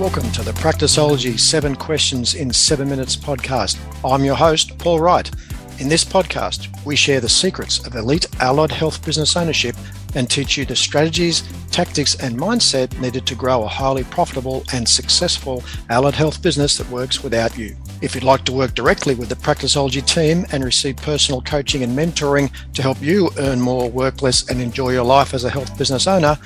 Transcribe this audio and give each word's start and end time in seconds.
Welcome 0.00 0.32
to 0.32 0.42
the 0.42 0.52
Practiceology 0.52 1.38
7 1.38 1.76
Questions 1.76 2.34
in 2.34 2.50
7 2.50 2.88
Minutes 2.88 3.16
podcast. 3.16 3.78
I'm 4.02 4.24
your 4.24 4.34
host, 4.34 4.78
Paul 4.78 4.98
Wright. 4.98 5.30
In 5.78 5.90
this 5.90 6.06
podcast, 6.06 6.74
we 6.86 6.96
share 6.96 7.20
the 7.20 7.28
secrets 7.28 7.86
of 7.86 7.94
elite 7.94 8.26
allied 8.40 8.72
health 8.72 9.04
business 9.04 9.36
ownership 9.36 9.76
and 10.14 10.28
teach 10.28 10.56
you 10.56 10.64
the 10.64 10.74
strategies, 10.74 11.42
tactics, 11.70 12.14
and 12.14 12.38
mindset 12.38 12.98
needed 12.98 13.26
to 13.26 13.34
grow 13.34 13.62
a 13.62 13.68
highly 13.68 14.04
profitable 14.04 14.64
and 14.72 14.88
successful 14.88 15.62
allied 15.90 16.14
health 16.14 16.40
business 16.40 16.78
that 16.78 16.88
works 16.88 17.22
without 17.22 17.58
you. 17.58 17.76
If 18.00 18.14
you'd 18.14 18.24
like 18.24 18.46
to 18.46 18.52
work 18.52 18.74
directly 18.74 19.14
with 19.14 19.28
the 19.28 19.34
Practiceology 19.34 20.02
team 20.06 20.46
and 20.50 20.64
receive 20.64 20.96
personal 20.96 21.42
coaching 21.42 21.82
and 21.82 21.96
mentoring 21.96 22.50
to 22.72 22.80
help 22.80 23.02
you 23.02 23.28
earn 23.36 23.60
more, 23.60 23.90
work 23.90 24.22
less, 24.22 24.48
and 24.48 24.62
enjoy 24.62 24.92
your 24.92 25.04
life 25.04 25.34
as 25.34 25.44
a 25.44 25.50
health 25.50 25.76
business 25.76 26.06
owner, 26.06 26.38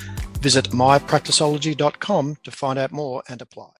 Visit 0.45 0.69
mypracticeology.com 0.69 2.37
to 2.43 2.51
find 2.51 2.77
out 2.77 2.91
more 2.91 3.23
and 3.27 3.41
apply. 3.41 3.71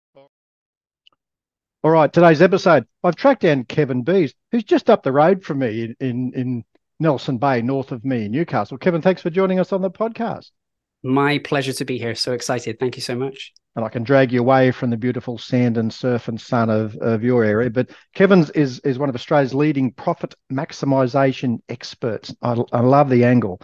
All 1.84 1.92
right, 1.92 2.12
today's 2.12 2.42
episode, 2.42 2.88
I've 3.04 3.14
tracked 3.14 3.42
down 3.42 3.62
Kevin 3.62 4.02
Bees, 4.02 4.34
who's 4.50 4.64
just 4.64 4.90
up 4.90 5.04
the 5.04 5.12
road 5.12 5.44
from 5.44 5.60
me 5.60 5.84
in, 5.84 5.96
in, 6.00 6.32
in 6.34 6.64
Nelson 6.98 7.38
Bay, 7.38 7.62
north 7.62 7.92
of 7.92 8.04
me 8.04 8.24
in 8.24 8.32
Newcastle. 8.32 8.78
Kevin, 8.78 9.00
thanks 9.00 9.22
for 9.22 9.30
joining 9.30 9.60
us 9.60 9.72
on 9.72 9.80
the 9.80 9.92
podcast. 9.92 10.50
My 11.04 11.38
pleasure 11.38 11.72
to 11.72 11.84
be 11.84 11.98
here. 11.98 12.16
So 12.16 12.32
excited. 12.32 12.80
Thank 12.80 12.96
you 12.96 13.02
so 13.02 13.14
much. 13.14 13.52
And 13.76 13.84
I 13.84 13.88
can 13.88 14.02
drag 14.02 14.32
you 14.32 14.40
away 14.40 14.72
from 14.72 14.90
the 14.90 14.96
beautiful 14.96 15.38
sand 15.38 15.78
and 15.78 15.94
surf 15.94 16.26
and 16.26 16.40
sun 16.40 16.68
of, 16.68 16.96
of 16.96 17.22
your 17.22 17.44
area. 17.44 17.70
But 17.70 17.90
Kevin's 18.12 18.50
is, 18.50 18.80
is 18.80 18.98
one 18.98 19.08
of 19.08 19.14
Australia's 19.14 19.54
leading 19.54 19.92
profit 19.92 20.34
maximisation 20.52 21.60
experts. 21.68 22.34
I, 22.42 22.56
I 22.72 22.80
love 22.80 23.08
the 23.08 23.22
angle. 23.22 23.60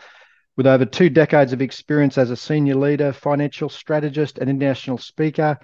With 0.63 0.69
over 0.69 0.85
two 0.85 1.11
decades 1.11 1.53
of 1.53 1.61
experience 1.61 2.17
as 2.17 2.31
a 2.31 2.37
senior 2.37 2.77
leader, 2.77 3.13
financial 3.13 3.69
strategist, 3.69 4.39
and 4.39 4.49
international 4.49 4.97
speaker, 4.97 5.59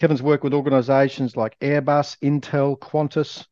Kevin's 0.00 0.22
worked 0.22 0.42
with 0.42 0.54
organisations 0.54 1.36
like 1.36 1.58
Airbus, 1.58 2.16
Intel, 2.22 2.78
Qantas, 2.78 3.46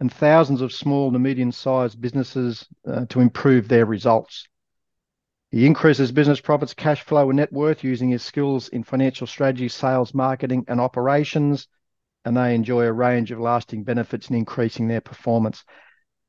and 0.00 0.10
thousands 0.10 0.62
of 0.62 0.72
small 0.72 1.12
to 1.12 1.18
medium 1.18 1.52
sized 1.52 2.00
businesses 2.00 2.66
uh, 2.88 3.04
to 3.10 3.20
improve 3.20 3.68
their 3.68 3.84
results. 3.84 4.48
He 5.50 5.66
increases 5.66 6.10
business 6.10 6.40
profits, 6.40 6.72
cash 6.72 7.02
flow, 7.02 7.28
and 7.28 7.36
net 7.36 7.52
worth 7.52 7.84
using 7.84 8.08
his 8.08 8.22
skills 8.22 8.68
in 8.68 8.82
financial 8.82 9.26
strategy, 9.26 9.68
sales, 9.68 10.14
marketing, 10.14 10.64
and 10.68 10.80
operations, 10.80 11.68
and 12.24 12.34
they 12.34 12.54
enjoy 12.54 12.86
a 12.86 12.92
range 12.94 13.30
of 13.30 13.40
lasting 13.40 13.84
benefits 13.84 14.30
in 14.30 14.36
increasing 14.36 14.88
their 14.88 15.02
performance. 15.02 15.64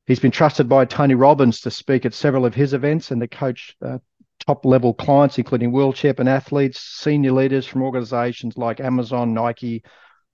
He's 0.06 0.20
been 0.20 0.30
trusted 0.30 0.68
by 0.68 0.84
Tony 0.84 1.14
Robbins 1.14 1.60
to 1.62 1.70
speak 1.70 2.06
at 2.06 2.14
several 2.14 2.46
of 2.46 2.54
his 2.54 2.74
events 2.74 3.10
and 3.10 3.20
to 3.20 3.26
coach 3.26 3.76
uh, 3.84 3.98
top 4.46 4.64
level 4.64 4.94
clients, 4.94 5.38
including 5.38 5.72
world 5.72 5.96
champion 5.96 6.28
athletes, 6.28 6.80
senior 6.80 7.32
leaders 7.32 7.66
from 7.66 7.82
organizations 7.82 8.56
like 8.56 8.78
Amazon, 8.78 9.34
Nike, 9.34 9.82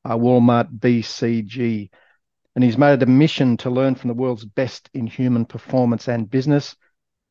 uh, 0.05 0.17
Walmart, 0.17 0.79
BCG. 0.79 1.91
And 2.55 2.63
he's 2.63 2.77
made 2.77 2.95
it 2.95 3.03
a 3.03 3.07
mission 3.07 3.57
to 3.59 3.71
learn 3.71 3.95
from 3.95 4.09
the 4.09 4.15
world's 4.15 4.45
best 4.45 4.91
in 4.93 5.07
human 5.07 5.47
performance 5.47 6.07
and 6.07 6.31
business. 6.31 6.77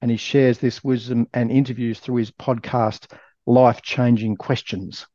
And 0.02 0.09
he 0.09 0.17
shares 0.17 0.58
this 0.58 0.84
wisdom 0.84 1.28
and 1.34 1.52
interviews 1.52 2.00
through 2.00 2.16
his 2.16 2.31
podcast, 2.31 3.12
Life 3.45 3.84
Changing 3.84 4.36
Questions, 4.36 5.06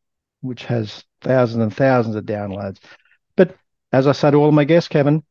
which 0.43 0.65
has 0.67 1.03
thousands 1.23 1.63
and 1.63 1.75
thousands 1.75 2.15
of 2.15 2.25
downloads. 2.25 2.79
But 3.37 3.57
as 3.93 4.07
I 4.07 4.13
say 4.13 4.31
to 4.31 4.37
all 4.37 4.49
of 4.49 4.55
my 4.55 4.63
guests, 4.63 4.89
Kevin, 4.89 5.25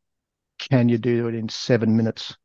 can 0.60 0.90
you 0.90 0.98
do 0.98 1.28
it 1.28 1.36
in 1.36 1.50
seven 1.50 1.96
minutes? 1.96 2.36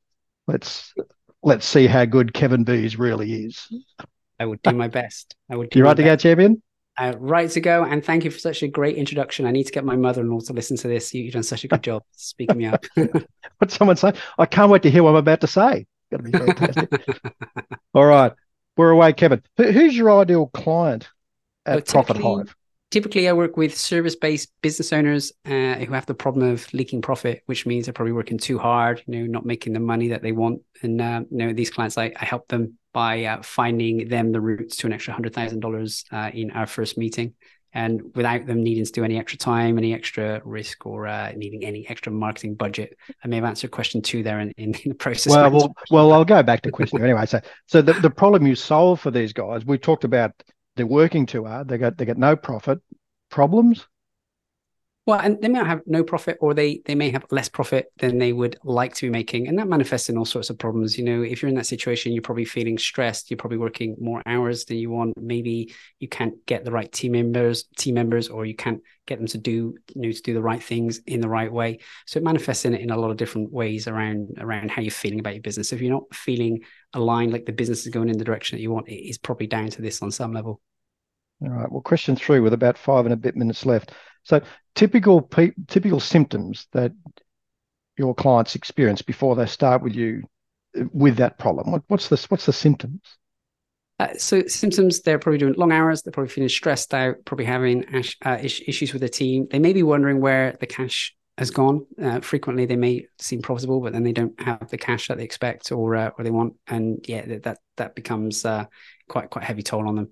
Let's 0.46 0.94
let's 1.42 1.66
see 1.66 1.86
how 1.86 2.04
good 2.04 2.34
Kevin 2.34 2.64
Bees 2.64 2.98
really 2.98 3.44
is. 3.44 3.68
I 4.38 4.46
would 4.46 4.62
do 4.62 4.72
my 4.72 4.88
best. 4.88 5.36
I 5.50 5.56
would. 5.56 5.70
Do 5.70 5.78
you 5.78 5.84
right 5.84 5.96
to 5.96 6.02
go, 6.02 6.16
champion? 6.16 6.62
Uh, 6.96 7.14
right 7.18 7.50
to 7.50 7.60
go, 7.60 7.84
and 7.84 8.04
thank 8.04 8.24
you 8.24 8.30
for 8.30 8.38
such 8.38 8.62
a 8.62 8.68
great 8.68 8.96
introduction. 8.96 9.46
I 9.46 9.52
need 9.52 9.64
to 9.64 9.72
get 9.72 9.84
my 9.84 9.96
mother-in-law 9.96 10.40
to 10.40 10.52
listen 10.52 10.76
to 10.78 10.88
this. 10.88 11.14
You've 11.14 11.32
done 11.32 11.42
such 11.42 11.64
a 11.64 11.68
good 11.68 11.82
job 11.82 12.02
speaking 12.12 12.58
me 12.58 12.66
up. 12.66 12.84
what 13.58 13.70
someone 13.70 13.96
say? 13.96 14.12
I 14.38 14.46
can't 14.46 14.70
wait 14.70 14.82
to 14.82 14.90
hear 14.90 15.02
what 15.02 15.10
I'm 15.10 15.16
about 15.16 15.40
to 15.42 15.46
say. 15.46 15.86
Going 16.10 16.24
to 16.24 16.30
be 16.30 16.38
fantastic. 16.38 17.22
All 17.94 18.04
right, 18.04 18.32
we're 18.76 18.90
away, 18.90 19.12
Kevin. 19.12 19.42
Who's 19.56 19.96
your 19.96 20.10
ideal 20.20 20.48
client 20.48 21.08
at 21.64 21.86
Profit 21.86 22.16
Hive? 22.16 22.54
Typically 22.90 23.28
I 23.28 23.32
work 23.32 23.56
with 23.56 23.76
service-based 23.76 24.50
business 24.62 24.92
owners 24.92 25.32
uh, 25.44 25.74
who 25.74 25.92
have 25.92 26.06
the 26.06 26.14
problem 26.14 26.50
of 26.50 26.72
leaking 26.74 27.02
profit, 27.02 27.42
which 27.46 27.66
means 27.66 27.86
they're 27.86 27.92
probably 27.92 28.12
working 28.12 28.38
too 28.38 28.58
hard, 28.58 29.02
you 29.06 29.20
know, 29.20 29.26
not 29.26 29.46
making 29.46 29.72
the 29.72 29.80
money 29.80 30.08
that 30.08 30.22
they 30.22 30.32
want. 30.32 30.62
And 30.82 31.00
uh, 31.00 31.22
you 31.30 31.38
know, 31.38 31.52
these 31.52 31.70
clients, 31.70 31.96
I, 31.96 32.12
I 32.18 32.24
help 32.24 32.48
them 32.48 32.78
by 32.92 33.24
uh, 33.24 33.42
finding 33.42 34.08
them 34.08 34.32
the 34.32 34.40
routes 34.40 34.76
to 34.76 34.86
an 34.86 34.92
extra 34.92 35.14
hundred 35.14 35.34
thousand 35.34 35.64
uh, 35.64 35.68
dollars 35.68 36.04
in 36.32 36.50
our 36.50 36.66
first 36.66 36.98
meeting, 36.98 37.34
and 37.72 38.02
without 38.16 38.46
them 38.46 38.64
needing 38.64 38.84
to 38.84 38.90
do 38.90 39.04
any 39.04 39.16
extra 39.16 39.38
time, 39.38 39.78
any 39.78 39.94
extra 39.94 40.42
risk, 40.44 40.84
or 40.84 41.06
uh, 41.06 41.32
needing 41.36 41.64
any 41.64 41.88
extra 41.88 42.10
marketing 42.10 42.56
budget. 42.56 42.96
I 43.22 43.28
may 43.28 43.36
have 43.36 43.44
answered 43.44 43.70
question 43.70 44.02
two 44.02 44.24
there 44.24 44.40
in, 44.40 44.50
in, 44.56 44.72
the 44.72 44.94
process. 44.94 45.32
Well, 45.32 45.50
well, 45.52 45.74
well, 45.90 46.12
I'll 46.12 46.24
go 46.24 46.42
back 46.42 46.62
to 46.62 46.72
question 46.72 47.02
anyway. 47.02 47.26
So, 47.26 47.40
so 47.66 47.80
the, 47.80 47.92
the 47.92 48.10
problem 48.10 48.46
you 48.46 48.56
solve 48.56 49.00
for 49.00 49.12
these 49.12 49.32
guys, 49.32 49.64
we 49.64 49.78
talked 49.78 50.02
about 50.02 50.32
they're 50.76 50.86
working 50.86 51.26
too 51.26 51.44
hard. 51.44 51.68
They 51.68 51.78
got 51.78 51.98
they 51.98 52.04
got 52.04 52.18
no 52.18 52.36
profit 52.36 52.80
problems. 53.30 53.86
Well, 55.06 55.18
and 55.18 55.40
they 55.40 55.48
may 55.48 55.58
have 55.58 55.80
no 55.86 56.04
profit, 56.04 56.36
or 56.40 56.52
they 56.54 56.82
they 56.84 56.94
may 56.94 57.10
have 57.10 57.24
less 57.30 57.48
profit 57.48 57.86
than 57.98 58.18
they 58.18 58.32
would 58.32 58.56
like 58.62 58.94
to 58.94 59.06
be 59.06 59.10
making, 59.10 59.48
and 59.48 59.58
that 59.58 59.66
manifests 59.66 60.08
in 60.08 60.18
all 60.18 60.26
sorts 60.26 60.50
of 60.50 60.58
problems. 60.58 60.98
You 60.98 61.04
know, 61.04 61.22
if 61.22 61.40
you're 61.40 61.48
in 61.48 61.56
that 61.56 61.66
situation, 61.66 62.12
you're 62.12 62.22
probably 62.22 62.44
feeling 62.44 62.76
stressed. 62.76 63.30
You're 63.30 63.38
probably 63.38 63.58
working 63.58 63.96
more 63.98 64.22
hours 64.26 64.66
than 64.66 64.76
you 64.76 64.90
want. 64.90 65.20
Maybe 65.20 65.74
you 65.98 66.08
can't 66.08 66.34
get 66.46 66.64
the 66.64 66.70
right 66.70 66.92
team 66.92 67.12
members, 67.12 67.64
team 67.76 67.94
members, 67.94 68.28
or 68.28 68.44
you 68.44 68.54
can't 68.54 68.82
get 69.06 69.18
them 69.18 69.26
to 69.26 69.38
do 69.38 69.74
you 69.94 70.02
know 70.02 70.12
to 70.12 70.22
do 70.22 70.34
the 70.34 70.42
right 70.42 70.62
things 70.62 71.00
in 71.06 71.20
the 71.20 71.28
right 71.28 71.52
way. 71.52 71.78
So 72.06 72.18
it 72.18 72.24
manifests 72.24 72.66
in 72.66 72.74
in 72.74 72.90
a 72.90 72.96
lot 72.96 73.10
of 73.10 73.16
different 73.16 73.50
ways 73.50 73.88
around 73.88 74.36
around 74.38 74.70
how 74.70 74.82
you're 74.82 74.92
feeling 74.92 75.18
about 75.18 75.34
your 75.34 75.42
business. 75.42 75.72
If 75.72 75.80
you're 75.80 75.90
not 75.90 76.14
feeling 76.14 76.60
aligned, 76.94 77.32
like 77.32 77.46
the 77.46 77.52
business 77.52 77.86
is 77.86 77.92
going 77.92 78.08
in 78.08 78.18
the 78.18 78.24
direction 78.24 78.56
that 78.56 78.62
you 78.62 78.70
want, 78.70 78.88
it 78.88 79.08
is 79.08 79.18
probably 79.18 79.46
down 79.46 79.68
to 79.68 79.82
this 79.82 80.02
on 80.02 80.10
some 80.10 80.32
level. 80.32 80.60
All 81.42 81.48
right. 81.48 81.70
Well, 81.70 81.80
question 81.80 82.16
three, 82.16 82.40
with 82.40 82.52
about 82.52 82.76
five 82.76 83.06
and 83.06 83.12
a 83.14 83.16
bit 83.16 83.36
minutes 83.36 83.64
left. 83.64 83.92
So, 84.24 84.42
typical 84.74 85.22
pe- 85.22 85.54
typical 85.68 86.00
symptoms 86.00 86.66
that 86.72 86.92
your 87.96 88.14
clients 88.14 88.54
experience 88.54 89.02
before 89.02 89.36
they 89.36 89.46
start 89.46 89.82
with 89.82 89.94
you 89.94 90.22
with 90.92 91.16
that 91.16 91.38
problem. 91.38 91.72
What, 91.72 91.82
what's 91.88 92.08
the 92.08 92.24
what's 92.28 92.46
the 92.46 92.52
symptoms? 92.52 93.00
Uh, 93.98 94.14
so 94.16 94.42
symptoms, 94.46 95.02
they're 95.02 95.18
probably 95.18 95.38
doing 95.38 95.54
long 95.58 95.72
hours. 95.72 96.02
They're 96.02 96.12
probably 96.12 96.30
feeling 96.30 96.48
stressed 96.48 96.94
out. 96.94 97.16
Probably 97.26 97.44
having 97.44 97.84
uh, 98.24 98.38
issues 98.40 98.92
with 98.92 99.02
the 99.02 99.08
team. 99.10 99.46
They 99.50 99.58
may 99.58 99.74
be 99.74 99.82
wondering 99.82 100.20
where 100.20 100.56
the 100.58 100.66
cash 100.66 101.14
has 101.40 101.50
gone. 101.50 101.86
Uh, 102.00 102.20
frequently, 102.20 102.66
they 102.66 102.76
may 102.76 103.06
seem 103.18 103.40
profitable, 103.40 103.80
but 103.80 103.94
then 103.94 104.02
they 104.02 104.12
don't 104.12 104.38
have 104.42 104.68
the 104.68 104.76
cash 104.76 105.08
that 105.08 105.16
they 105.16 105.24
expect 105.24 105.72
or 105.72 105.96
uh, 105.96 106.10
or 106.18 106.22
they 106.22 106.30
want, 106.30 106.52
and 106.66 107.02
yeah, 107.08 107.38
that 107.38 107.58
that 107.78 107.94
becomes 107.94 108.44
uh, 108.44 108.66
quite 109.08 109.30
quite 109.30 109.46
heavy 109.46 109.62
toll 109.62 109.88
on 109.88 109.96
them. 109.96 110.10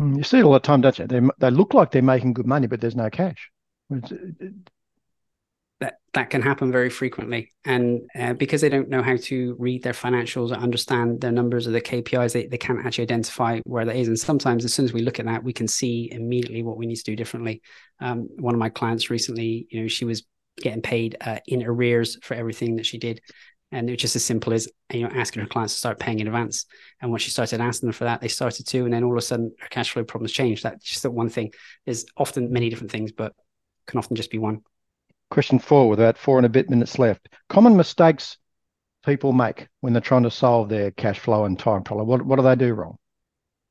Mm, 0.00 0.16
you 0.16 0.24
see 0.24 0.40
it 0.40 0.42
all 0.42 0.52
the 0.52 0.58
time, 0.58 0.80
don't 0.80 0.98
you? 0.98 1.06
They 1.06 1.20
they 1.38 1.52
look 1.52 1.72
like 1.72 1.92
they're 1.92 2.02
making 2.02 2.32
good 2.32 2.48
money, 2.48 2.66
but 2.66 2.80
there's 2.80 2.96
no 2.96 3.08
cash. 3.08 3.48
That 5.78 5.98
that 6.14 6.30
can 6.30 6.42
happen 6.42 6.72
very 6.72 6.90
frequently, 6.90 7.52
and 7.64 8.00
uh, 8.18 8.32
because 8.32 8.60
they 8.60 8.68
don't 8.68 8.88
know 8.88 9.02
how 9.02 9.16
to 9.16 9.54
read 9.56 9.84
their 9.84 9.92
financials 9.92 10.50
or 10.50 10.56
understand 10.56 11.20
their 11.20 11.30
numbers 11.30 11.68
or 11.68 11.70
the 11.70 11.80
KPIs, 11.80 12.32
they, 12.32 12.46
they 12.46 12.58
can't 12.58 12.84
actually 12.84 13.04
identify 13.04 13.60
where 13.66 13.84
that 13.84 13.94
is. 13.94 14.08
And 14.08 14.18
sometimes, 14.18 14.64
as 14.64 14.74
soon 14.74 14.84
as 14.84 14.92
we 14.92 15.02
look 15.02 15.20
at 15.20 15.26
that, 15.26 15.44
we 15.44 15.52
can 15.52 15.68
see 15.68 16.10
immediately 16.10 16.64
what 16.64 16.76
we 16.76 16.86
need 16.86 16.96
to 16.96 17.04
do 17.04 17.14
differently. 17.14 17.62
Um, 18.00 18.28
one 18.36 18.52
of 18.52 18.58
my 18.58 18.68
clients 18.68 19.10
recently, 19.10 19.68
you 19.70 19.82
know, 19.82 19.86
she 19.86 20.04
was 20.04 20.24
getting 20.56 20.82
paid 20.82 21.16
uh, 21.20 21.38
in 21.46 21.62
arrears 21.62 22.18
for 22.22 22.34
everything 22.34 22.76
that 22.76 22.86
she 22.86 22.98
did 22.98 23.20
and 23.72 23.88
it 23.88 23.92
was 23.92 24.00
just 24.00 24.16
as 24.16 24.24
simple 24.24 24.52
as 24.52 24.68
you 24.92 25.02
know 25.02 25.14
asking 25.14 25.42
her 25.42 25.48
clients 25.48 25.74
to 25.74 25.78
start 25.78 25.98
paying 25.98 26.18
in 26.20 26.26
advance. 26.26 26.66
And 27.00 27.10
when 27.10 27.20
she 27.20 27.30
started 27.30 27.60
asking 27.60 27.88
them 27.88 27.92
for 27.92 28.04
that, 28.04 28.20
they 28.20 28.28
started 28.28 28.66
to, 28.66 28.84
and 28.84 28.92
then 28.92 29.04
all 29.04 29.12
of 29.12 29.18
a 29.18 29.22
sudden 29.22 29.52
her 29.60 29.68
cash 29.68 29.90
flow 29.90 30.04
problems 30.04 30.32
changed. 30.32 30.62
That's 30.62 30.84
just 30.84 31.02
the 31.02 31.10
one 31.10 31.28
thing. 31.28 31.52
There's 31.84 32.04
often 32.16 32.52
many 32.52 32.68
different 32.68 32.90
things, 32.90 33.12
but 33.12 33.32
can 33.86 33.98
often 33.98 34.16
just 34.16 34.30
be 34.30 34.38
one. 34.38 34.62
Question 35.30 35.58
four, 35.58 35.88
with 35.88 36.00
about 36.00 36.18
four 36.18 36.38
and 36.38 36.46
a 36.46 36.50
bit 36.50 36.68
minutes 36.68 36.98
left. 36.98 37.28
Common 37.48 37.76
mistakes 37.76 38.36
people 39.06 39.32
make 39.32 39.68
when 39.80 39.92
they're 39.92 40.02
trying 40.02 40.24
to 40.24 40.30
solve 40.30 40.68
their 40.68 40.90
cash 40.90 41.18
flow 41.18 41.44
and 41.44 41.58
time 41.58 41.84
problem. 41.84 42.08
What 42.08 42.22
what 42.22 42.36
do 42.36 42.42
they 42.42 42.56
do 42.56 42.74
wrong? 42.74 42.96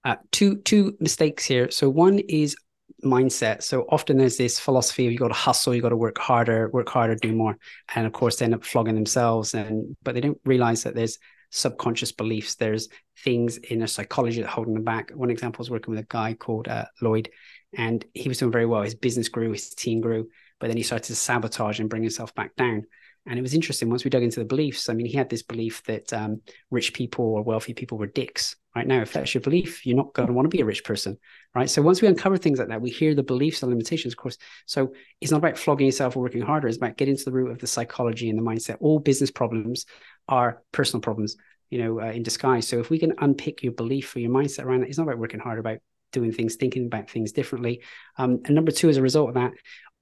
Uh, 0.05 0.15
two 0.31 0.57
two 0.57 0.95
mistakes 1.01 1.45
here. 1.45 1.69
So 1.71 1.89
one 1.89 2.19
is 2.19 2.55
mindset. 3.03 3.63
So 3.63 3.85
often 3.89 4.17
there's 4.17 4.37
this 4.37 4.59
philosophy 4.59 5.05
of 5.05 5.11
you 5.11 5.19
got 5.19 5.29
to 5.29 5.33
hustle, 5.33 5.73
you 5.73 5.81
got 5.81 5.89
to 5.89 5.97
work 5.97 6.17
harder, 6.17 6.69
work 6.69 6.89
harder, 6.89 7.15
do 7.15 7.33
more, 7.33 7.57
and 7.95 8.05
of 8.05 8.13
course 8.13 8.37
they 8.37 8.45
end 8.45 8.53
up 8.53 8.63
flogging 8.63 8.95
themselves. 8.95 9.53
And 9.53 9.95
but 10.03 10.15
they 10.15 10.21
don't 10.21 10.39
realize 10.45 10.83
that 10.83 10.95
there's 10.95 11.17
subconscious 11.51 12.11
beliefs. 12.11 12.55
There's 12.55 12.89
things 13.23 13.57
in 13.57 13.79
their 13.79 13.87
psychology 13.87 14.41
that 14.41 14.49
holding 14.49 14.73
them 14.73 14.83
back. 14.83 15.11
One 15.11 15.29
example 15.29 15.63
is 15.63 15.69
working 15.69 15.91
with 15.91 16.03
a 16.03 16.07
guy 16.07 16.33
called 16.33 16.67
uh, 16.67 16.85
Lloyd, 17.01 17.29
and 17.77 18.05
he 18.13 18.29
was 18.29 18.37
doing 18.37 18.51
very 18.51 18.65
well. 18.65 18.83
His 18.83 18.95
business 18.95 19.29
grew, 19.29 19.51
his 19.51 19.69
team 19.69 20.01
grew, 20.01 20.29
but 20.59 20.67
then 20.67 20.77
he 20.77 20.83
started 20.83 21.07
to 21.07 21.15
sabotage 21.15 21.79
and 21.79 21.89
bring 21.89 22.03
himself 22.03 22.33
back 22.35 22.55
down. 22.55 22.83
And 23.25 23.37
it 23.37 23.41
was 23.41 23.53
interesting 23.53 23.89
once 23.89 24.03
we 24.03 24.09
dug 24.09 24.23
into 24.23 24.39
the 24.39 24.45
beliefs. 24.45 24.89
I 24.89 24.93
mean, 24.93 25.05
he 25.05 25.17
had 25.17 25.29
this 25.29 25.43
belief 25.43 25.83
that 25.83 26.11
um, 26.13 26.41
rich 26.71 26.93
people 26.93 27.25
or 27.25 27.43
wealthy 27.43 27.73
people 27.73 27.97
were 27.97 28.07
dicks 28.07 28.55
right 28.75 28.87
now 28.87 29.01
if 29.01 29.13
that's 29.13 29.33
your 29.33 29.41
belief 29.41 29.85
you're 29.85 29.97
not 29.97 30.13
going 30.13 30.27
to 30.27 30.33
want 30.33 30.45
to 30.45 30.55
be 30.55 30.61
a 30.61 30.65
rich 30.65 30.83
person 30.83 31.17
right? 31.55 31.69
So 31.69 31.81
once 31.81 32.01
we 32.01 32.07
uncover 32.07 32.37
things 32.37 32.59
like 32.59 32.69
that 32.69 32.81
we 32.81 32.89
hear 32.89 33.15
the 33.15 33.23
beliefs 33.23 33.63
and 33.63 33.71
limitations 33.71 34.13
of 34.13 34.17
course. 34.17 34.37
So 34.65 34.93
it's 35.21 35.31
not 35.31 35.37
about 35.37 35.57
flogging 35.57 35.87
yourself 35.87 36.15
or 36.15 36.21
working 36.21 36.41
harder 36.41 36.67
it's 36.67 36.77
about 36.77 36.97
getting 36.97 37.17
to 37.17 37.25
the 37.25 37.31
root 37.31 37.51
of 37.51 37.59
the 37.59 37.67
psychology 37.67 38.29
and 38.29 38.37
the 38.37 38.43
mindset. 38.43 38.77
All 38.79 38.99
business 38.99 39.31
problems 39.31 39.85
are 40.27 40.61
personal 40.71 41.01
problems 41.01 41.37
you 41.69 41.83
know 41.83 42.01
uh, 42.01 42.11
in 42.11 42.23
disguise. 42.23 42.67
So 42.67 42.79
if 42.79 42.89
we 42.89 42.99
can 42.99 43.13
unpick 43.19 43.63
your 43.63 43.73
belief 43.73 44.15
or 44.15 44.19
your 44.19 44.31
mindset 44.31 44.65
around 44.65 44.83
it 44.83 44.89
it's 44.89 44.97
not 44.97 45.05
about 45.05 45.19
working 45.19 45.39
hard 45.39 45.59
about 45.59 45.79
doing 46.11 46.31
things 46.31 46.55
thinking 46.55 46.85
about 46.85 47.09
things 47.09 47.31
differently. 47.31 47.81
Um, 48.17 48.41
and 48.45 48.55
number 48.55 48.71
two 48.71 48.89
as 48.89 48.97
a 48.97 49.01
result 49.01 49.29
of 49.29 49.35
that 49.35 49.51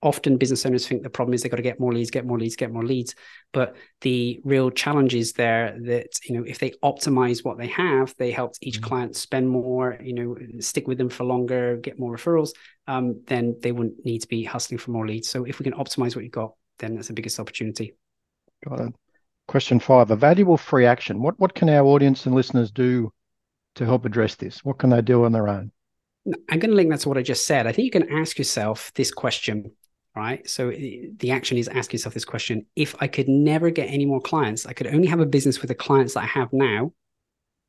often 0.02 0.38
business 0.38 0.66
owners 0.66 0.88
think 0.88 1.02
the 1.02 1.10
problem 1.10 1.34
is 1.34 1.42
they've 1.42 1.52
got 1.52 1.58
to 1.58 1.64
get 1.64 1.80
more 1.80 1.92
leads, 1.92 2.12
get 2.12 2.26
more 2.26 2.38
leads, 2.38 2.56
get 2.56 2.72
more 2.72 2.84
leads. 2.84 3.16
But 3.52 3.76
the 4.02 4.40
real 4.44 4.70
challenge 4.70 5.16
is 5.16 5.34
there 5.34 5.76
that, 5.86 6.08
you 6.26 6.36
know, 6.36 6.44
if 6.44 6.60
they 6.60 6.72
optimize 6.84 7.44
what 7.44 7.58
they 7.58 7.68
have, 7.68 8.14
they 8.18 8.32
help 8.32 8.54
each 8.62 8.80
mm-hmm. 8.80 8.88
client 8.88 9.16
spend 9.16 9.50
more, 9.50 9.98
you 10.02 10.14
know, 10.14 10.36
stick 10.60 10.88
with 10.88 10.98
them 10.98 11.10
for 11.10 11.24
longer, 11.24 11.78
get 11.78 12.00
more 12.00 12.16
referrals, 12.16 12.52
um, 12.88 13.22
then 13.26 13.56
they 13.62 13.72
wouldn't 13.72 14.06
need 14.06 14.22
to 14.22 14.28
be 14.28 14.44
hustling 14.44 14.78
for 14.78 14.92
more 14.92 15.08
leads. 15.08 15.30
So 15.30 15.46
if 15.46 15.58
we 15.58 15.64
can 15.64 15.74
optimize 15.74 16.16
what 16.16 16.24
you've 16.24 16.32
got, 16.32 16.54
then 16.80 16.96
that's 16.96 17.08
the 17.08 17.14
biggest 17.14 17.40
opportunity. 17.40 17.96
Got 18.68 18.82
it. 18.82 18.94
Question 19.48 19.80
five, 19.80 20.12
a 20.12 20.16
valuable 20.16 20.58
free 20.58 20.86
action. 20.86 21.22
What 21.22 21.40
what 21.40 21.56
can 21.56 21.70
our 21.70 21.86
audience 21.86 22.26
and 22.26 22.36
listeners 22.36 22.70
do 22.70 23.14
to 23.76 23.86
help 23.86 24.06
address 24.06 24.36
this? 24.36 24.64
What 24.64 24.78
can 24.78 24.90
they 24.90 25.02
do 25.02 25.24
on 25.24 25.32
their 25.32 25.48
own? 25.48 25.72
I'm 26.50 26.60
going 26.60 26.72
to 26.72 26.76
link 26.76 26.90
that 26.92 27.00
to 27.02 27.10
what 27.10 27.18
I 27.18 27.22
just 27.22 27.48
said. 27.48 27.66
I 27.66 27.72
think 27.72 27.86
you 27.86 27.92
can 27.92 28.12
ask 28.12 28.38
yourself 28.38 28.92
this 28.96 29.12
question 29.12 29.72
right? 30.18 30.48
So 30.50 30.70
eh, 30.70 31.08
the 31.18 31.32
action 31.32 31.58
is 31.58 31.68
ask 31.68 31.94
yourself 31.94 32.14
this 32.14 32.26
question 32.26 32.66
if 32.76 32.96
I 33.00 33.08
could 33.08 33.30
never 33.30 33.70
get 33.70 33.86
any 33.86 34.06
more 34.06 34.20
clients, 34.20 34.66
I 34.66 34.74
could 34.74 34.88
only 34.88 35.08
have 35.08 35.20
a 35.20 35.26
business 35.26 35.62
with 35.62 35.70
the 35.70 35.76
clients 35.76 36.16
that 36.16 36.24
I 36.24 36.28
have 36.28 36.52
now, 36.52 36.92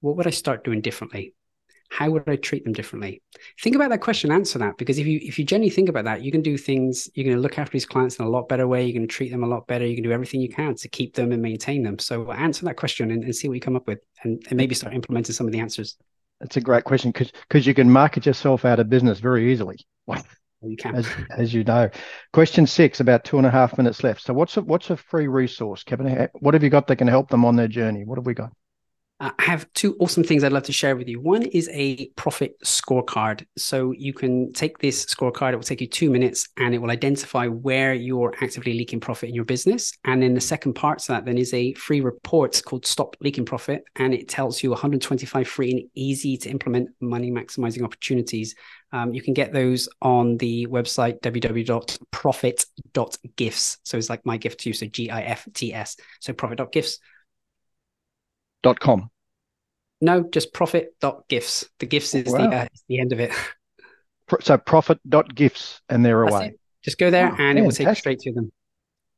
what 0.00 0.16
would 0.16 0.26
I 0.26 0.30
start 0.30 0.64
doing 0.64 0.80
differently? 0.80 1.34
How 1.90 2.10
would 2.10 2.28
I 2.28 2.36
treat 2.36 2.64
them 2.64 2.74
differently? 2.74 3.22
Think 3.62 3.74
about 3.74 3.90
that 3.90 4.02
question, 4.02 4.30
answer 4.30 4.58
that. 4.58 4.76
Because 4.76 4.98
if 4.98 5.06
you 5.06 5.20
if 5.22 5.38
you 5.38 5.44
genuinely 5.44 5.74
think 5.74 5.88
about 5.88 6.04
that, 6.04 6.22
you 6.22 6.30
can 6.30 6.42
do 6.42 6.58
things, 6.58 7.08
you're 7.14 7.24
going 7.24 7.36
to 7.36 7.42
look 7.42 7.58
after 7.58 7.72
these 7.72 7.86
clients 7.86 8.16
in 8.16 8.26
a 8.26 8.28
lot 8.28 8.48
better 8.48 8.68
way, 8.68 8.84
you're 8.84 8.92
going 8.92 9.08
to 9.08 9.14
treat 9.14 9.30
them 9.30 9.42
a 9.42 9.46
lot 9.46 9.66
better, 9.66 9.86
you 9.86 9.94
can 9.94 10.04
do 10.04 10.12
everything 10.12 10.40
you 10.40 10.50
can 10.50 10.74
to 10.76 10.88
keep 10.88 11.14
them 11.14 11.32
and 11.32 11.42
maintain 11.42 11.82
them. 11.82 11.98
So 11.98 12.30
uh, 12.30 12.34
answer 12.34 12.66
that 12.66 12.76
question 12.76 13.10
and, 13.10 13.24
and 13.24 13.34
see 13.34 13.48
what 13.48 13.54
you 13.54 13.60
come 13.60 13.76
up 13.76 13.86
with 13.86 14.00
and, 14.22 14.42
and 14.48 14.56
maybe 14.56 14.74
start 14.74 14.94
implementing 14.94 15.34
some 15.34 15.46
of 15.46 15.52
the 15.52 15.60
answers. 15.60 15.96
That's 16.40 16.56
a 16.56 16.60
great 16.60 16.84
question 16.84 17.10
because 17.10 17.32
because 17.48 17.66
you 17.66 17.74
can 17.74 17.90
market 17.90 18.26
yourself 18.26 18.64
out 18.64 18.80
of 18.80 18.90
business 18.90 19.18
very 19.18 19.50
easily. 19.50 19.78
You 20.62 20.76
can. 20.76 20.96
As, 20.96 21.08
as, 21.30 21.54
you 21.54 21.62
know. 21.62 21.88
Question 22.32 22.66
six, 22.66 23.00
about 23.00 23.24
two 23.24 23.38
and 23.38 23.46
a 23.46 23.50
half 23.50 23.78
minutes 23.78 24.02
left. 24.02 24.22
So 24.22 24.34
what's 24.34 24.56
a, 24.56 24.62
what's 24.62 24.90
a 24.90 24.96
free 24.96 25.28
resource, 25.28 25.84
Kevin? 25.84 26.28
What 26.40 26.54
have 26.54 26.64
you 26.64 26.70
got 26.70 26.88
that 26.88 26.96
can 26.96 27.06
help 27.06 27.30
them 27.30 27.44
on 27.44 27.54
their 27.54 27.68
journey? 27.68 28.04
What 28.04 28.18
have 28.18 28.26
we 28.26 28.34
got? 28.34 28.50
I 29.20 29.32
have 29.38 29.66
two 29.72 29.96
awesome 29.98 30.22
things 30.22 30.44
I'd 30.44 30.52
love 30.52 30.62
to 30.64 30.72
share 30.72 30.94
with 30.94 31.08
you. 31.08 31.18
One 31.20 31.42
is 31.42 31.68
a 31.72 32.06
profit 32.10 32.56
scorecard. 32.60 33.44
So 33.56 33.90
you 33.90 34.12
can 34.12 34.52
take 34.52 34.78
this 34.78 35.06
scorecard, 35.06 35.54
it 35.54 35.56
will 35.56 35.64
take 35.64 35.80
you 35.80 35.88
two 35.88 36.08
minutes 36.08 36.46
and 36.56 36.72
it 36.72 36.78
will 36.78 36.92
identify 36.92 37.48
where 37.48 37.94
you're 37.94 38.32
actively 38.40 38.74
leaking 38.74 39.00
profit 39.00 39.30
in 39.30 39.34
your 39.34 39.44
business. 39.44 39.92
And 40.04 40.22
then 40.22 40.34
the 40.34 40.40
second 40.40 40.74
part 40.74 41.00
to 41.00 41.08
that 41.08 41.24
then 41.24 41.36
is 41.36 41.52
a 41.52 41.74
free 41.74 42.00
report 42.00 42.62
called 42.64 42.86
Stop 42.86 43.16
Leaking 43.20 43.44
Profit. 43.44 43.82
And 43.96 44.14
it 44.14 44.28
tells 44.28 44.62
you 44.62 44.70
125 44.70 45.48
free 45.48 45.72
and 45.72 45.82
easy 45.96 46.36
to 46.36 46.48
implement 46.48 46.90
money 47.00 47.32
maximizing 47.32 47.82
opportunities. 47.82 48.54
Um, 48.92 49.12
you 49.12 49.20
can 49.20 49.34
get 49.34 49.52
those 49.52 49.88
on 50.00 50.36
the 50.36 50.68
website 50.68 51.20
www.profit.gifts. 51.22 53.78
So 53.82 53.98
it's 53.98 54.08
like 54.08 54.24
my 54.24 54.36
gift 54.36 54.60
to 54.60 54.70
you. 54.70 54.74
So 54.74 54.86
G 54.86 55.10
I 55.10 55.22
F 55.22 55.48
T 55.54 55.74
S. 55.74 55.96
So 56.20 56.32
profit.gifts 56.32 57.00
No, 60.00 60.22
just 60.22 60.52
profit 60.52 60.94
gifts. 61.28 61.68
The 61.78 61.86
gifts 61.86 62.14
is 62.14 62.32
wow. 62.32 62.48
the 62.48 62.56
uh, 62.56 62.66
the 62.88 63.00
end 63.00 63.12
of 63.12 63.20
it. 63.20 63.32
So 64.40 64.58
profit 64.58 65.00
gifts, 65.34 65.80
and 65.88 66.04
they're 66.04 66.24
That's 66.24 66.34
away. 66.34 66.46
It. 66.48 66.60
Just 66.84 66.98
go 66.98 67.10
there, 67.10 67.26
oh, 67.26 67.30
and 67.30 67.38
fantastic. 67.38 67.58
it 67.58 67.62
will 67.62 67.72
take 67.72 67.88
you 67.88 67.94
straight 67.94 68.18
to 68.20 68.32
them. 68.32 68.52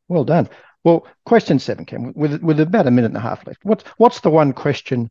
Well 0.09 0.25
done. 0.25 0.49
Well, 0.85 1.07
question 1.27 1.59
seven, 1.59 1.85
Ken, 1.85 2.13
with 2.17 2.43
with 2.43 2.61
about 2.61 2.87
a 2.87 2.91
minute 2.91 3.09
and 3.09 3.17
a 3.17 3.21
half 3.21 3.47
left. 3.47 3.65
What's 3.65 3.85
what's 3.99 4.21
the 4.21 4.31
one 4.31 4.53
question 4.53 5.11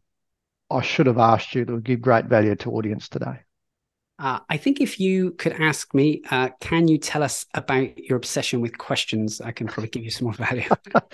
I 0.70 0.82
should 0.82 1.06
have 1.06 1.18
asked 1.18 1.54
you 1.54 1.66
that 1.66 1.72
would 1.72 1.84
give 1.84 2.02
great 2.02 2.26
value 2.26 2.56
to 2.56 2.72
audience 2.72 3.10
today? 3.10 3.42
Uh, 4.20 4.40
I 4.50 4.58
think 4.58 4.82
if 4.82 5.00
you 5.00 5.32
could 5.32 5.54
ask 5.54 5.94
me, 5.94 6.22
uh, 6.30 6.50
can 6.60 6.90
you 6.90 6.98
tell 6.98 7.24
us 7.24 7.46
about 7.54 7.98
your 7.98 8.18
obsession 8.18 8.60
with 8.60 8.78
questions? 8.78 9.40
I 9.40 9.52
can 9.52 9.68
probably 9.68 9.90
give 9.90 10.04
you 10.04 10.12
some 10.12 10.26
more 10.26 10.34
value. 10.34 10.68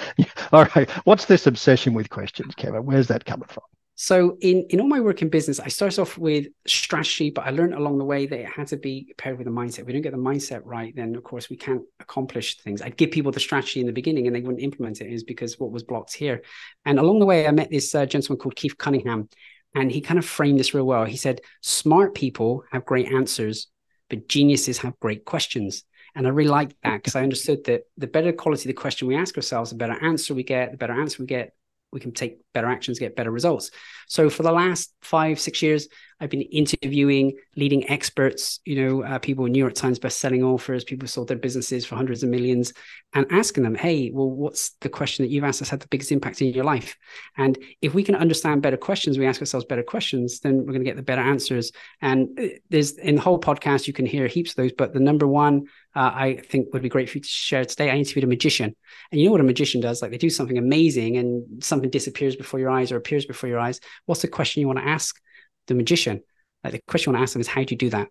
all 0.52 0.66
right. 0.76 0.90
What's 1.06 1.26
this 1.26 1.46
obsession 1.46 1.94
with 1.94 2.10
questions, 2.10 2.56
Kevin? 2.56 2.84
Where's 2.84 3.08
that 3.08 3.24
coming 3.24 3.48
from? 3.48 3.64
So 3.98 4.38
in, 4.42 4.66
in 4.72 4.82
all 4.82 4.88
my 4.88 5.00
work 5.00 5.22
in 5.22 5.30
business, 5.30 5.60
I 5.60 5.70
started 5.70 6.02
off 6.02 6.18
with 6.18 6.48
strategy, 6.68 7.30
but 7.30 7.46
I 7.46 7.52
learned 7.52 7.76
along 7.76 7.98
the 7.98 8.04
way 8.04 8.26
that 8.26 8.40
it 8.40 8.48
had 8.48 8.68
to 8.68 8.78
be 8.78 9.14
paired 9.18 9.38
with 9.38 9.48
a 9.48 9.52
mindset. 9.52 9.80
If 9.80 9.86
we 9.86 9.94
don't 9.94 10.02
get 10.02 10.12
the 10.12 10.18
mindset 10.18 10.62
right, 10.66 10.94
then 10.94 11.16
of 11.16 11.24
course 11.24 11.50
we 11.50 11.56
can't 11.56 11.84
accomplish 12.02 12.58
things. 12.58 12.82
I'd 12.82 12.98
give 12.98 13.12
people 13.12 13.32
the 13.32 13.40
strategy 13.40 13.80
in 13.80 13.86
the 13.86 13.94
beginning 13.94 14.28
and 14.28 14.36
they 14.36 14.42
wouldn't 14.42 14.64
implement 14.64 15.00
it 15.00 15.14
is 15.14 15.24
because 15.24 15.60
what 15.60 15.72
was 15.72 15.84
blocked 15.84 16.14
here. 16.14 16.42
And 16.84 17.00
along 17.00 17.20
the 17.20 17.26
way, 17.26 17.48
I 17.48 17.52
met 17.52 17.70
this 17.70 17.96
uh, 17.96 18.06
gentleman 18.06 18.40
called 18.40 18.58
Keith 18.58 18.78
Cunningham, 18.78 19.30
and 19.76 19.92
he 19.92 20.02
kind 20.02 20.18
of 20.18 20.26
framed 20.26 20.60
this 20.60 20.74
real 20.74 20.86
well. 20.86 21.04
He 21.06 21.18
said, 21.18 21.42
Smart 21.62 22.16
people 22.16 22.64
have 22.72 22.86
great 22.86 23.12
answers, 23.12 23.68
but 24.10 24.30
geniuses 24.30 24.80
have 24.80 25.00
great 25.00 25.26
questions. 25.26 25.84
And 26.16 26.26
I 26.26 26.30
really 26.30 26.50
liked 26.50 26.76
that 26.84 26.98
because 26.98 27.16
I 27.16 27.24
understood 27.24 27.66
that 27.66 27.84
the 27.98 28.08
better 28.08 28.32
quality 28.32 28.68
the 28.68 28.74
question 28.74 29.08
we 29.08 29.18
ask 29.18 29.36
ourselves, 29.36 29.72
the 29.72 29.76
better 29.76 30.02
answer 30.02 30.34
we 30.34 30.44
get, 30.44 30.72
the 30.72 30.78
better 30.78 31.00
answer 31.00 31.22
we 31.22 31.28
get, 31.28 31.52
we 31.92 32.00
can 32.00 32.14
take 32.14 32.40
better 32.56 32.68
actions, 32.68 32.98
get 32.98 33.16
better 33.16 33.30
results. 33.30 33.70
So 34.08 34.30
for 34.30 34.42
the 34.42 34.52
last 34.52 34.94
five, 35.02 35.40
six 35.40 35.62
years, 35.62 35.88
I've 36.20 36.30
been 36.30 36.44
interviewing 36.44 37.34
leading 37.58 37.90
experts, 37.90 38.62
you 38.64 38.76
know, 38.82 39.04
uh, 39.04 39.20
people 39.20 39.46
in 39.46 39.52
New 39.52 39.60
York 39.60 39.74
Times 39.74 40.00
best-selling 40.00 40.44
authors, 40.44 40.86
people 40.86 41.04
who 41.04 41.08
sold 41.08 41.28
their 41.28 41.38
businesses 41.38 41.86
for 41.86 41.96
hundreds 41.96 42.24
of 42.24 42.30
millions, 42.30 42.72
and 43.14 43.26
asking 43.32 43.64
them, 43.64 43.76
"Hey, 43.76 44.12
well, 44.14 44.30
what's 44.30 44.72
the 44.80 44.88
question 44.90 45.24
that 45.24 45.32
you've 45.32 45.44
asked 45.44 45.60
that's 45.60 45.70
had 45.70 45.82
the 45.82 45.90
biggest 45.90 46.14
impact 46.14 46.42
in 46.42 46.54
your 46.54 46.64
life?" 46.64 46.96
And 47.38 47.58
if 47.82 47.94
we 47.94 48.04
can 48.04 48.16
understand 48.16 48.62
better 48.62 48.78
questions, 48.78 49.18
we 49.18 49.26
ask 49.26 49.42
ourselves 49.42 49.66
better 49.66 49.84
questions, 49.84 50.40
then 50.40 50.60
we're 50.60 50.74
going 50.76 50.86
to 50.86 50.90
get 50.90 50.96
the 50.96 51.04
better 51.04 51.22
answers. 51.22 51.74
And 52.02 52.40
uh, 52.40 52.48
there's 52.70 52.92
in 52.92 53.16
the 53.16 53.22
whole 53.22 53.40
podcast, 53.40 53.88
you 53.88 53.94
can 53.94 54.06
hear 54.06 54.28
heaps 54.28 54.52
of 54.52 54.56
those, 54.56 54.72
but 54.72 54.94
the 54.94 55.02
number 55.02 55.28
one 55.28 55.66
uh, 55.96 56.12
I 56.14 56.36
think 56.50 56.74
would 56.74 56.82
be 56.82 56.90
great 56.90 57.10
for 57.10 57.18
you 57.18 57.24
to 57.24 57.30
share 57.30 57.66
today. 57.66 57.90
I 57.90 57.96
interviewed 57.96 58.26
a 58.26 58.28
magician, 58.28 58.76
and 59.12 59.20
you 59.20 59.28
know 59.28 59.32
what 59.34 59.42
a 59.42 59.46
magician 59.46 59.82
does? 59.82 60.02
Like 60.02 60.12
they 60.12 60.18
do 60.18 60.30
something 60.30 60.58
amazing, 60.58 61.18
and 61.18 61.64
something 61.64 61.90
disappears 61.90 62.38
before 62.46 62.60
your 62.60 62.70
eyes 62.70 62.92
or 62.92 62.98
appears 62.98 63.26
before 63.26 63.50
your 63.50 63.60
eyes. 63.60 63.80
What's 64.06 64.22
the 64.22 64.28
question 64.28 64.62
you 64.62 64.68
want 64.68 64.80
to 64.80 64.88
ask 64.88 65.20
the 65.68 65.76
magician? 65.76 66.22
Like 66.64 66.74
the 66.74 66.82
question 66.88 67.12
you 67.12 67.14
want 67.14 67.22
to 67.22 67.24
ask 67.24 67.34
them 67.34 67.42
is, 67.42 67.48
"How 67.48 67.64
do 67.64 67.74
you 67.74 67.78
do 67.78 67.90
that?" 67.90 68.08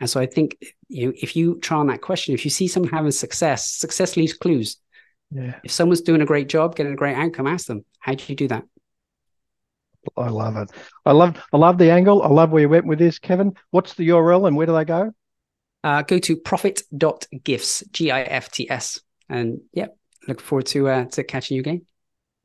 And 0.00 0.10
so 0.10 0.20
I 0.20 0.26
think 0.26 0.56
you 0.88 1.06
know, 1.06 1.12
if 1.16 1.36
you 1.36 1.58
try 1.60 1.78
on 1.78 1.86
that 1.88 2.02
question, 2.02 2.34
if 2.34 2.44
you 2.44 2.50
see 2.50 2.68
someone 2.68 2.92
having 2.92 3.10
success, 3.10 3.70
success 3.70 4.16
leaves 4.16 4.34
clues. 4.34 4.76
Yeah. 5.30 5.58
If 5.64 5.72
someone's 5.72 6.02
doing 6.02 6.22
a 6.22 6.26
great 6.26 6.48
job, 6.48 6.76
getting 6.76 6.92
a 6.92 6.96
great 6.96 7.16
outcome, 7.16 7.46
ask 7.46 7.66
them, 7.66 7.84
"How 7.98 8.14
do 8.14 8.24
you 8.28 8.36
do 8.36 8.48
that?" 8.48 8.64
I 10.16 10.28
love 10.28 10.56
it. 10.56 10.70
I 11.04 11.12
love 11.12 11.36
I 11.52 11.56
love 11.56 11.78
the 11.78 11.90
angle. 11.90 12.22
I 12.22 12.28
love 12.28 12.50
where 12.50 12.62
you 12.62 12.68
went 12.68 12.86
with 12.86 12.98
this, 12.98 13.18
Kevin. 13.18 13.56
What's 13.70 13.94
the 13.94 14.08
URL 14.08 14.46
and 14.46 14.56
where 14.56 14.66
do 14.66 14.74
they 14.74 14.84
go? 14.84 15.12
uh, 15.86 16.02
go 16.02 16.18
to 16.18 16.36
profit.gifts, 16.36 17.84
G 17.92 18.10
I 18.10 18.22
F 18.22 18.50
T 18.50 18.68
S. 18.68 19.00
And 19.28 19.60
yeah, 19.72 19.86
look 20.26 20.40
forward 20.40 20.66
to 20.66 20.88
uh, 20.88 21.04
to 21.06 21.22
catching 21.22 21.54
you 21.54 21.60
again. 21.60 21.86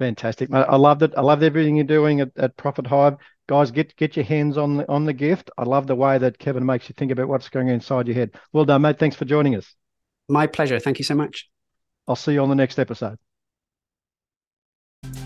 Fantastic. 0.01 0.51
I 0.51 0.77
love 0.77 1.03
it. 1.03 1.13
I 1.15 1.22
love 1.22 1.43
everything 1.43 1.75
you're 1.75 1.86
doing 1.86 2.22
at, 2.22 2.31
at 2.36 2.58
Profit 2.58 2.88
Hive. 2.88 3.17
Guys, 3.48 3.70
get 3.70 3.96
get 3.98 4.15
your 4.15 4.25
hands 4.25 4.58
on 4.58 4.77
the 4.77 4.89
on 4.89 5.05
the 5.05 5.13
gift. 5.13 5.51
I 5.60 5.63
love 5.63 5.86
the 5.86 5.96
way 5.96 6.17
that 6.17 6.39
Kevin 6.39 6.65
makes 6.65 6.89
you 6.89 6.96
think 6.98 7.12
about 7.12 7.27
what's 7.27 7.50
going 7.50 7.67
on 7.67 7.75
inside 7.75 8.08
your 8.08 8.15
head. 8.15 8.31
Well 8.51 8.65
done, 8.65 8.81
mate. 8.81 8.98
Thanks 8.98 9.15
for 9.15 9.25
joining 9.25 9.55
us. 9.55 9.75
My 10.27 10.48
pleasure. 10.48 10.79
Thank 10.79 10.98
you 10.98 11.05
so 11.05 11.13
much. 11.13 11.51
I'll 12.08 12.15
see 12.15 12.34
you 12.34 12.41
on 12.41 12.50
the 12.50 12.55
next 12.55 12.79
episode. 12.79 13.20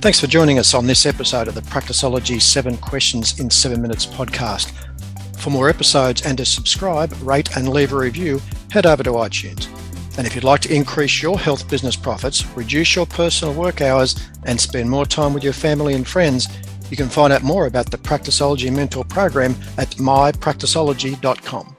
Thanks 0.01 0.19
for 0.19 0.27
joining 0.27 0.59
us 0.59 0.73
on 0.73 0.87
this 0.87 1.05
episode 1.05 1.47
of 1.47 1.55
the 1.55 1.61
Practiceology 1.61 2.41
7 2.41 2.75
Questions 2.75 3.39
in 3.39 3.49
7 3.49 3.81
Minutes 3.81 4.05
podcast. 4.05 4.73
For 5.39 5.51
more 5.51 5.69
episodes 5.69 6.21
and 6.23 6.37
to 6.37 6.43
subscribe, 6.43 7.15
rate, 7.21 7.55
and 7.55 7.69
leave 7.69 7.93
a 7.93 7.97
review, 7.97 8.41
head 8.71 8.85
over 8.85 9.03
to 9.03 9.11
iTunes. 9.11 9.84
And 10.17 10.25
if 10.25 10.35
you'd 10.35 10.43
like 10.43 10.61
to 10.61 10.73
increase 10.73 11.21
your 11.21 11.37
health 11.37 11.69
business 11.69 11.95
profits, 11.95 12.45
reduce 12.55 12.95
your 12.95 13.05
personal 13.05 13.53
work 13.53 13.81
hours, 13.81 14.15
and 14.43 14.59
spend 14.59 14.89
more 14.89 15.05
time 15.05 15.33
with 15.33 15.43
your 15.43 15.53
family 15.53 15.93
and 15.93 16.07
friends, 16.07 16.47
you 16.89 16.97
can 16.97 17.09
find 17.09 17.33
out 17.33 17.43
more 17.43 17.65
about 17.65 17.91
the 17.91 17.97
Practiceology 17.97 18.71
Mentor 18.71 19.03
Program 19.05 19.55
at 19.77 19.89
mypracticeology.com. 19.91 21.74